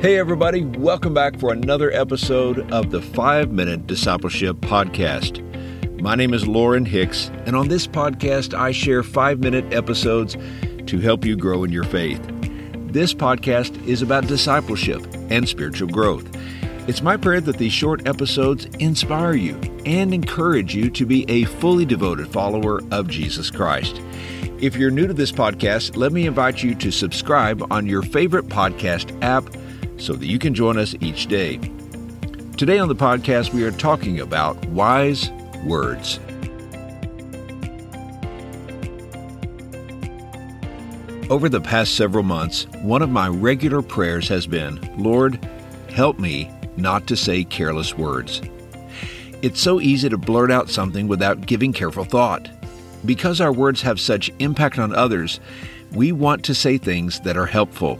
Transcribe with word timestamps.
Hey, 0.00 0.18
everybody, 0.18 0.64
welcome 0.64 1.12
back 1.12 1.38
for 1.38 1.52
another 1.52 1.92
episode 1.92 2.72
of 2.72 2.90
the 2.90 3.02
Five 3.02 3.52
Minute 3.52 3.86
Discipleship 3.86 4.56
Podcast. 4.56 5.42
My 6.00 6.14
name 6.14 6.32
is 6.32 6.48
Lauren 6.48 6.86
Hicks, 6.86 7.30
and 7.44 7.54
on 7.54 7.68
this 7.68 7.86
podcast, 7.86 8.54
I 8.54 8.72
share 8.72 9.02
five 9.02 9.40
minute 9.40 9.74
episodes 9.74 10.38
to 10.86 11.00
help 11.00 11.26
you 11.26 11.36
grow 11.36 11.64
in 11.64 11.70
your 11.70 11.84
faith. 11.84 12.18
This 12.86 13.12
podcast 13.12 13.86
is 13.86 14.00
about 14.00 14.26
discipleship 14.26 15.06
and 15.28 15.46
spiritual 15.46 15.88
growth. 15.88 16.34
It's 16.88 17.02
my 17.02 17.18
prayer 17.18 17.42
that 17.42 17.58
these 17.58 17.74
short 17.74 18.08
episodes 18.08 18.64
inspire 18.78 19.34
you 19.34 19.60
and 19.84 20.14
encourage 20.14 20.74
you 20.74 20.88
to 20.92 21.04
be 21.04 21.28
a 21.28 21.44
fully 21.44 21.84
devoted 21.84 22.28
follower 22.28 22.80
of 22.90 23.08
Jesus 23.08 23.50
Christ. 23.50 24.00
If 24.62 24.76
you're 24.76 24.90
new 24.90 25.06
to 25.06 25.12
this 25.12 25.30
podcast, 25.30 25.98
let 25.98 26.10
me 26.10 26.26
invite 26.26 26.62
you 26.62 26.74
to 26.76 26.90
subscribe 26.90 27.70
on 27.70 27.86
your 27.86 28.00
favorite 28.00 28.46
podcast 28.46 29.14
app 29.22 29.44
so 30.00 30.14
that 30.14 30.26
you 30.26 30.38
can 30.38 30.54
join 30.54 30.78
us 30.78 30.94
each 31.00 31.26
day. 31.26 31.60
Today 32.56 32.78
on 32.78 32.88
the 32.88 32.96
podcast, 32.96 33.52
we 33.52 33.62
are 33.64 33.70
talking 33.70 34.20
about 34.20 34.62
wise 34.66 35.30
words. 35.64 36.18
Over 41.30 41.48
the 41.48 41.60
past 41.60 41.94
several 41.94 42.24
months, 42.24 42.66
one 42.82 43.02
of 43.02 43.10
my 43.10 43.28
regular 43.28 43.82
prayers 43.82 44.26
has 44.28 44.46
been 44.48 44.80
Lord, 44.98 45.38
help 45.88 46.18
me 46.18 46.50
not 46.76 47.06
to 47.06 47.16
say 47.16 47.44
careless 47.44 47.96
words. 47.96 48.42
It's 49.42 49.60
so 49.60 49.80
easy 49.80 50.08
to 50.08 50.18
blurt 50.18 50.50
out 50.50 50.68
something 50.68 51.08
without 51.08 51.46
giving 51.46 51.72
careful 51.72 52.04
thought. 52.04 52.48
Because 53.06 53.40
our 53.40 53.52
words 53.52 53.80
have 53.82 54.00
such 54.00 54.30
impact 54.38 54.78
on 54.78 54.94
others, 54.94 55.40
we 55.92 56.12
want 56.12 56.44
to 56.44 56.54
say 56.54 56.78
things 56.78 57.20
that 57.20 57.36
are 57.36 57.46
helpful. 57.46 57.98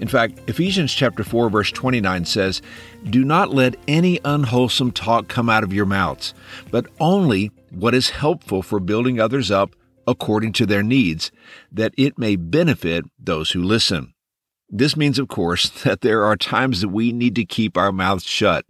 In 0.00 0.08
fact, 0.08 0.38
Ephesians 0.48 0.92
chapter 0.92 1.24
4 1.24 1.50
verse 1.50 1.70
29 1.70 2.24
says, 2.24 2.62
"Do 3.08 3.24
not 3.24 3.54
let 3.54 3.76
any 3.88 4.20
unwholesome 4.24 4.92
talk 4.92 5.28
come 5.28 5.48
out 5.48 5.64
of 5.64 5.72
your 5.72 5.86
mouths, 5.86 6.34
but 6.70 6.86
only 7.00 7.50
what 7.70 7.94
is 7.94 8.10
helpful 8.10 8.62
for 8.62 8.80
building 8.80 9.20
others 9.20 9.50
up 9.50 9.74
according 10.06 10.52
to 10.52 10.66
their 10.66 10.82
needs, 10.82 11.30
that 11.72 11.94
it 11.96 12.18
may 12.18 12.36
benefit 12.36 13.04
those 13.18 13.52
who 13.52 13.62
listen." 13.62 14.14
This 14.68 14.96
means, 14.96 15.18
of 15.18 15.28
course, 15.28 15.68
that 15.84 16.00
there 16.00 16.24
are 16.24 16.36
times 16.36 16.80
that 16.80 16.88
we 16.88 17.12
need 17.12 17.34
to 17.36 17.44
keep 17.44 17.76
our 17.76 17.92
mouths 17.92 18.24
shut. 18.24 18.64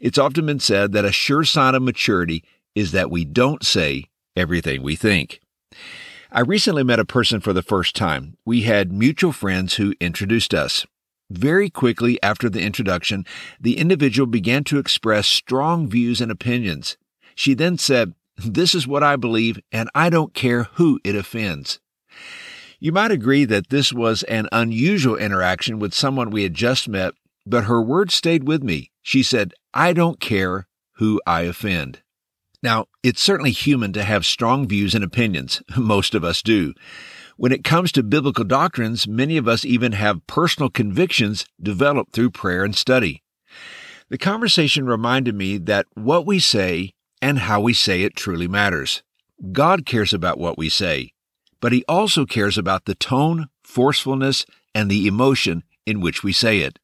It's 0.00 0.18
often 0.18 0.46
been 0.46 0.60
said 0.60 0.92
that 0.92 1.04
a 1.04 1.12
sure 1.12 1.44
sign 1.44 1.74
of 1.74 1.82
maturity 1.82 2.44
is 2.74 2.92
that 2.92 3.10
we 3.10 3.24
don't 3.24 3.64
say 3.64 4.04
everything 4.36 4.82
we 4.82 4.96
think. 4.96 5.40
I 6.36 6.40
recently 6.40 6.82
met 6.82 6.98
a 6.98 7.04
person 7.04 7.38
for 7.38 7.52
the 7.52 7.62
first 7.62 7.94
time. 7.94 8.36
We 8.44 8.62
had 8.62 8.90
mutual 8.90 9.30
friends 9.30 9.74
who 9.74 9.94
introduced 10.00 10.52
us. 10.52 10.84
Very 11.30 11.70
quickly 11.70 12.20
after 12.24 12.50
the 12.50 12.60
introduction, 12.60 13.24
the 13.60 13.78
individual 13.78 14.26
began 14.26 14.64
to 14.64 14.78
express 14.78 15.28
strong 15.28 15.88
views 15.88 16.20
and 16.20 16.32
opinions. 16.32 16.96
She 17.36 17.54
then 17.54 17.78
said, 17.78 18.14
This 18.36 18.74
is 18.74 18.84
what 18.84 19.04
I 19.04 19.14
believe, 19.14 19.60
and 19.70 19.88
I 19.94 20.10
don't 20.10 20.34
care 20.34 20.64
who 20.74 20.98
it 21.04 21.14
offends. 21.14 21.78
You 22.80 22.90
might 22.90 23.12
agree 23.12 23.44
that 23.44 23.70
this 23.70 23.92
was 23.92 24.24
an 24.24 24.48
unusual 24.50 25.14
interaction 25.14 25.78
with 25.78 25.94
someone 25.94 26.30
we 26.30 26.42
had 26.42 26.54
just 26.54 26.88
met, 26.88 27.14
but 27.46 27.66
her 27.66 27.80
words 27.80 28.12
stayed 28.12 28.42
with 28.42 28.64
me. 28.64 28.90
She 29.02 29.22
said, 29.22 29.54
I 29.72 29.92
don't 29.92 30.18
care 30.18 30.66
who 30.94 31.20
I 31.28 31.42
offend. 31.42 32.00
Now, 32.64 32.86
it's 33.02 33.20
certainly 33.20 33.50
human 33.50 33.92
to 33.92 34.02
have 34.02 34.24
strong 34.24 34.66
views 34.66 34.94
and 34.94 35.04
opinions. 35.04 35.62
Most 35.76 36.14
of 36.14 36.24
us 36.24 36.40
do. 36.40 36.72
When 37.36 37.52
it 37.52 37.62
comes 37.62 37.92
to 37.92 38.02
biblical 38.02 38.44
doctrines, 38.44 39.06
many 39.06 39.36
of 39.36 39.46
us 39.46 39.66
even 39.66 39.92
have 39.92 40.26
personal 40.26 40.70
convictions 40.70 41.44
developed 41.62 42.14
through 42.14 42.30
prayer 42.30 42.64
and 42.64 42.74
study. 42.74 43.22
The 44.08 44.16
conversation 44.16 44.86
reminded 44.86 45.34
me 45.34 45.58
that 45.58 45.84
what 45.92 46.24
we 46.24 46.38
say 46.38 46.94
and 47.20 47.40
how 47.40 47.60
we 47.60 47.74
say 47.74 48.02
it 48.02 48.16
truly 48.16 48.48
matters. 48.48 49.02
God 49.52 49.84
cares 49.84 50.14
about 50.14 50.38
what 50.38 50.56
we 50.56 50.70
say, 50.70 51.12
but 51.60 51.72
He 51.72 51.84
also 51.86 52.24
cares 52.24 52.56
about 52.56 52.86
the 52.86 52.94
tone, 52.94 53.48
forcefulness, 53.62 54.46
and 54.74 54.90
the 54.90 55.06
emotion 55.06 55.64
in 55.84 56.00
which 56.00 56.22
we 56.22 56.32
say 56.32 56.60
it. 56.60 56.78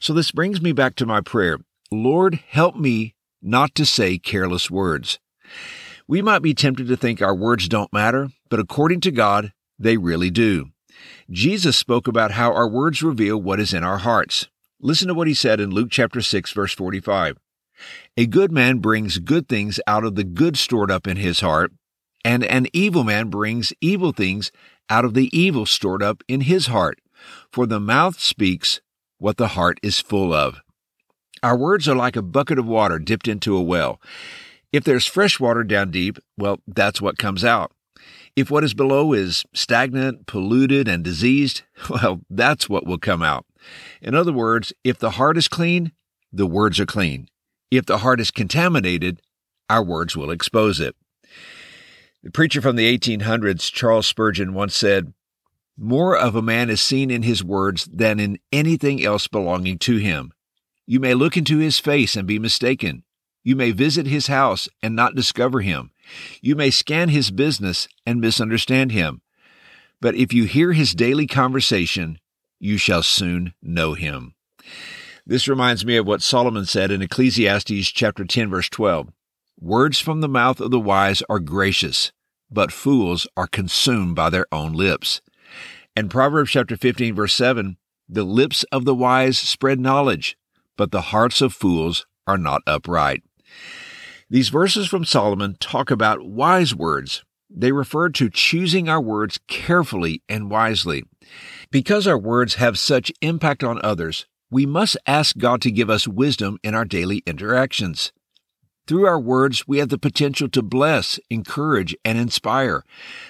So 0.00 0.12
this 0.12 0.32
brings 0.32 0.60
me 0.60 0.72
back 0.72 0.96
to 0.96 1.06
my 1.06 1.22
prayer. 1.22 1.60
Lord, 1.90 2.40
help 2.48 2.76
me 2.76 3.14
not 3.42 3.74
to 3.74 3.86
say 3.86 4.18
careless 4.18 4.70
words. 4.70 5.18
We 6.06 6.22
might 6.22 6.42
be 6.42 6.54
tempted 6.54 6.88
to 6.88 6.96
think 6.96 7.20
our 7.20 7.34
words 7.34 7.68
don't 7.68 7.92
matter, 7.92 8.30
but 8.48 8.60
according 8.60 9.00
to 9.02 9.10
God, 9.10 9.52
they 9.78 9.96
really 9.96 10.30
do. 10.30 10.70
Jesus 11.30 11.76
spoke 11.76 12.08
about 12.08 12.32
how 12.32 12.52
our 12.52 12.68
words 12.68 13.02
reveal 13.02 13.40
what 13.40 13.60
is 13.60 13.74
in 13.74 13.84
our 13.84 13.98
hearts. 13.98 14.48
Listen 14.80 15.08
to 15.08 15.14
what 15.14 15.28
he 15.28 15.34
said 15.34 15.60
in 15.60 15.70
Luke 15.70 15.88
chapter 15.90 16.20
6 16.20 16.52
verse 16.52 16.72
45. 16.72 17.36
A 18.16 18.26
good 18.26 18.50
man 18.50 18.78
brings 18.78 19.18
good 19.18 19.48
things 19.48 19.78
out 19.86 20.04
of 20.04 20.14
the 20.14 20.24
good 20.24 20.56
stored 20.56 20.90
up 20.90 21.06
in 21.06 21.16
his 21.16 21.40
heart, 21.40 21.72
and 22.24 22.42
an 22.44 22.66
evil 22.72 23.04
man 23.04 23.28
brings 23.28 23.72
evil 23.80 24.12
things 24.12 24.50
out 24.90 25.04
of 25.04 25.14
the 25.14 25.28
evil 25.36 25.66
stored 25.66 26.02
up 26.02 26.22
in 26.26 26.42
his 26.42 26.66
heart. 26.66 27.00
For 27.52 27.66
the 27.66 27.80
mouth 27.80 28.18
speaks 28.18 28.80
what 29.18 29.36
the 29.36 29.48
heart 29.48 29.78
is 29.82 30.00
full 30.00 30.32
of. 30.32 30.60
Our 31.42 31.56
words 31.56 31.88
are 31.88 31.96
like 31.96 32.16
a 32.16 32.22
bucket 32.22 32.58
of 32.58 32.66
water 32.66 32.98
dipped 32.98 33.28
into 33.28 33.56
a 33.56 33.62
well. 33.62 34.00
If 34.72 34.84
there's 34.84 35.06
fresh 35.06 35.40
water 35.40 35.64
down 35.64 35.90
deep, 35.90 36.18
well, 36.36 36.60
that's 36.66 37.00
what 37.00 37.18
comes 37.18 37.44
out. 37.44 37.72
If 38.36 38.50
what 38.50 38.64
is 38.64 38.74
below 38.74 39.12
is 39.12 39.44
stagnant, 39.54 40.26
polluted, 40.26 40.86
and 40.86 41.02
diseased, 41.02 41.62
well, 41.90 42.20
that's 42.30 42.68
what 42.68 42.86
will 42.86 42.98
come 42.98 43.22
out. 43.22 43.46
In 44.00 44.14
other 44.14 44.32
words, 44.32 44.72
if 44.84 44.98
the 44.98 45.12
heart 45.12 45.36
is 45.36 45.48
clean, 45.48 45.92
the 46.32 46.46
words 46.46 46.78
are 46.78 46.86
clean. 46.86 47.28
If 47.70 47.86
the 47.86 47.98
heart 47.98 48.20
is 48.20 48.30
contaminated, 48.30 49.20
our 49.68 49.82
words 49.82 50.16
will 50.16 50.30
expose 50.30 50.80
it. 50.80 50.94
The 52.22 52.30
preacher 52.30 52.60
from 52.60 52.76
the 52.76 52.98
1800s, 52.98 53.72
Charles 53.72 54.06
Spurgeon, 54.06 54.54
once 54.54 54.74
said, 54.74 55.12
More 55.76 56.16
of 56.16 56.34
a 56.34 56.42
man 56.42 56.70
is 56.70 56.80
seen 56.80 57.10
in 57.10 57.22
his 57.22 57.44
words 57.44 57.88
than 57.92 58.18
in 58.18 58.38
anything 58.52 59.04
else 59.04 59.26
belonging 59.26 59.78
to 59.78 59.96
him. 59.96 60.32
You 60.90 61.00
may 61.00 61.12
look 61.12 61.36
into 61.36 61.58
his 61.58 61.78
face 61.78 62.16
and 62.16 62.26
be 62.26 62.38
mistaken. 62.38 63.04
You 63.44 63.56
may 63.56 63.72
visit 63.72 64.06
his 64.06 64.28
house 64.28 64.70
and 64.82 64.96
not 64.96 65.14
discover 65.14 65.60
him. 65.60 65.90
You 66.40 66.56
may 66.56 66.70
scan 66.70 67.10
his 67.10 67.30
business 67.30 67.88
and 68.06 68.22
misunderstand 68.22 68.92
him. 68.92 69.20
But 70.00 70.14
if 70.14 70.32
you 70.32 70.44
hear 70.44 70.72
his 70.72 70.94
daily 70.94 71.26
conversation, 71.26 72.18
you 72.58 72.78
shall 72.78 73.02
soon 73.02 73.52
know 73.60 73.92
him. 73.92 74.34
This 75.26 75.46
reminds 75.46 75.84
me 75.84 75.98
of 75.98 76.06
what 76.06 76.22
Solomon 76.22 76.64
said 76.64 76.90
in 76.90 77.02
Ecclesiastes 77.02 77.90
chapter 77.90 78.24
10 78.24 78.48
verse 78.48 78.70
12. 78.70 79.08
Words 79.60 80.00
from 80.00 80.22
the 80.22 80.26
mouth 80.26 80.58
of 80.58 80.70
the 80.70 80.80
wise 80.80 81.22
are 81.28 81.38
gracious, 81.38 82.12
but 82.50 82.72
fools 82.72 83.26
are 83.36 83.46
consumed 83.46 84.16
by 84.16 84.30
their 84.30 84.46
own 84.50 84.72
lips. 84.72 85.20
And 85.94 86.10
Proverbs 86.10 86.52
chapter 86.52 86.78
15 86.78 87.14
verse 87.14 87.34
7, 87.34 87.76
the 88.08 88.24
lips 88.24 88.64
of 88.72 88.86
the 88.86 88.94
wise 88.94 89.36
spread 89.36 89.78
knowledge, 89.78 90.37
but 90.78 90.92
the 90.92 91.02
hearts 91.12 91.42
of 91.42 91.52
fools 91.52 92.06
are 92.26 92.38
not 92.38 92.62
upright. 92.66 93.22
These 94.30 94.48
verses 94.48 94.88
from 94.88 95.04
Solomon 95.04 95.56
talk 95.60 95.90
about 95.90 96.26
wise 96.26 96.74
words. 96.74 97.24
They 97.50 97.72
refer 97.72 98.10
to 98.10 98.30
choosing 98.30 98.88
our 98.88 99.00
words 99.00 99.38
carefully 99.48 100.22
and 100.28 100.50
wisely. 100.50 101.02
Because 101.70 102.06
our 102.06 102.18
words 102.18 102.54
have 102.54 102.78
such 102.78 103.12
impact 103.20 103.64
on 103.64 103.80
others, 103.82 104.26
we 104.50 104.64
must 104.64 104.96
ask 105.06 105.36
God 105.36 105.60
to 105.62 105.70
give 105.70 105.90
us 105.90 106.08
wisdom 106.08 106.58
in 106.62 106.74
our 106.74 106.84
daily 106.84 107.22
interactions. 107.26 108.12
Through 108.86 109.06
our 109.06 109.20
words, 109.20 109.68
we 109.68 109.78
have 109.78 109.90
the 109.90 109.98
potential 109.98 110.48
to 110.48 110.62
bless, 110.62 111.18
encourage, 111.28 111.94
and 112.04 112.16
inspire, 112.16 112.84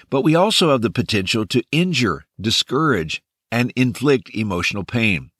but 0.09 0.21
we 0.21 0.35
also 0.35 0.71
have 0.71 0.81
the 0.81 0.89
potential 0.89 1.45
to 1.47 1.63
injure, 1.71 2.25
discourage, 2.39 3.21
and 3.51 3.73
inflict 3.75 4.29
emotional 4.33 4.85
pain. 4.85 5.31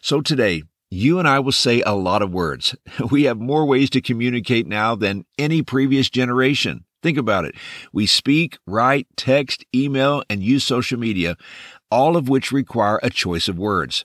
So 0.00 0.20
today, 0.22 0.64
you 0.90 1.20
and 1.20 1.28
I 1.28 1.38
will 1.38 1.52
say 1.52 1.82
a 1.82 1.94
lot 1.94 2.20
of 2.20 2.32
words. 2.32 2.74
We 3.10 3.24
have 3.24 3.38
more 3.38 3.64
ways 3.64 3.90
to 3.90 4.00
communicate 4.00 4.66
now 4.66 4.96
than 4.96 5.24
any 5.38 5.62
previous 5.62 6.10
generation. 6.10 6.84
Think 7.02 7.16
about 7.16 7.44
it. 7.44 7.54
We 7.92 8.06
speak, 8.06 8.58
write, 8.66 9.06
text, 9.16 9.64
email, 9.74 10.22
and 10.28 10.42
use 10.42 10.64
social 10.64 10.98
media, 10.98 11.36
all 11.90 12.16
of 12.16 12.28
which 12.28 12.52
require 12.52 12.98
a 13.02 13.08
choice 13.08 13.48
of 13.48 13.58
words. 13.58 14.04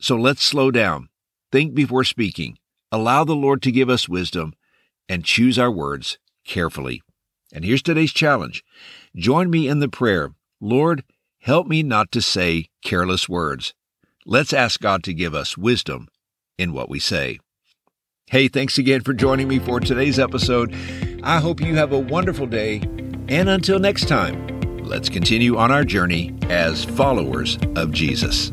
So 0.00 0.16
let's 0.16 0.42
slow 0.42 0.70
down. 0.70 1.08
Think 1.52 1.74
before 1.74 2.02
speaking. 2.02 2.58
Allow 2.90 3.24
the 3.24 3.36
Lord 3.36 3.62
to 3.62 3.70
give 3.70 3.88
us 3.88 4.08
wisdom 4.08 4.54
and 5.08 5.24
choose 5.24 5.58
our 5.58 5.70
words 5.70 6.18
carefully. 6.44 7.02
And 7.52 7.64
here's 7.64 7.82
today's 7.82 8.12
challenge. 8.12 8.64
Join 9.14 9.50
me 9.50 9.68
in 9.68 9.80
the 9.80 9.88
prayer. 9.88 10.30
Lord, 10.60 11.04
help 11.40 11.66
me 11.66 11.82
not 11.82 12.10
to 12.12 12.22
say 12.22 12.70
careless 12.82 13.28
words. 13.28 13.74
Let's 14.24 14.52
ask 14.52 14.80
God 14.80 15.04
to 15.04 15.14
give 15.14 15.34
us 15.34 15.58
wisdom 15.58 16.08
in 16.62 16.72
what 16.72 16.88
we 16.88 16.98
say. 16.98 17.38
Hey, 18.26 18.48
thanks 18.48 18.78
again 18.78 19.02
for 19.02 19.12
joining 19.12 19.48
me 19.48 19.58
for 19.58 19.80
today's 19.80 20.18
episode. 20.18 20.74
I 21.22 21.40
hope 21.40 21.60
you 21.60 21.76
have 21.76 21.92
a 21.92 21.98
wonderful 21.98 22.46
day. 22.46 22.80
And 23.28 23.48
until 23.48 23.78
next 23.78 24.08
time, 24.08 24.46
let's 24.78 25.08
continue 25.08 25.56
on 25.56 25.70
our 25.70 25.84
journey 25.84 26.34
as 26.48 26.84
followers 26.84 27.58
of 27.76 27.92
Jesus. 27.92 28.50